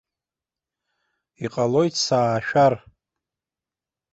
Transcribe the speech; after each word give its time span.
Иҟалоит 1.45 1.93
саашәар. 2.05 2.73